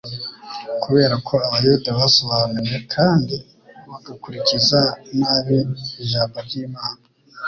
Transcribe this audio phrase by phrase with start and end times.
[0.83, 3.35] Kubera ko abayuda basobanuye kandi
[3.89, 4.79] bagakurikiza
[5.19, 5.57] nabi
[6.03, 7.01] Ijambo ry'Imana,